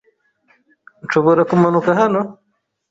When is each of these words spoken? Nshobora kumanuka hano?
Nshobora 1.03 1.41
kumanuka 1.49 1.89
hano? 1.99 2.19